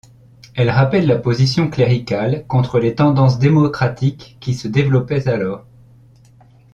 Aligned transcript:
Elle 0.55 0.71
rappelle 0.71 1.05
la 1.05 1.19
position 1.19 1.69
cléricale 1.69 2.43
contre 2.47 2.79
les 2.79 2.95
tendances 2.95 3.37
démocratiques 3.37 4.35
qui 4.39 4.55
se 4.55 4.67
développaient 4.67 5.27
alors. 5.27 5.63